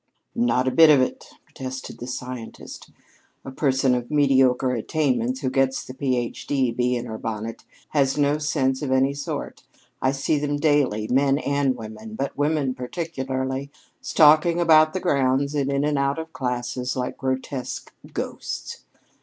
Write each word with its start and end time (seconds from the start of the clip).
"Not 0.33 0.67
a 0.67 0.71
bit 0.71 0.89
of 0.89 0.99
it," 0.99 1.27
protested 1.45 1.99
the 1.99 2.07
scientist. 2.07 2.89
"A 3.45 3.51
person 3.51 3.93
of 3.93 4.09
mediocre 4.09 4.71
attainments 4.73 5.41
who 5.41 5.51
gets 5.51 5.85
the 5.85 5.93
Ph.D. 5.93 6.71
bee 6.71 6.95
in 6.95 7.05
her 7.05 7.19
bonnet 7.19 7.63
has 7.89 8.17
no 8.17 8.39
sense 8.39 8.81
of 8.81 8.91
any 8.91 9.13
sort. 9.13 9.61
I 10.01 10.11
see 10.11 10.39
them 10.39 10.57
daily, 10.57 11.07
men 11.07 11.37
and 11.37 11.75
women, 11.77 12.15
but 12.15 12.35
women 12.35 12.73
particularly, 12.73 13.69
stalking 14.01 14.59
about 14.59 14.93
the 14.93 14.99
grounds 14.99 15.53
and 15.53 15.71
in 15.71 15.83
and 15.83 15.99
out 15.99 16.17
of 16.17 16.33
classes, 16.33 16.95
like 16.95 17.15
grotesque 17.15 17.93
ghosts. 18.11 18.83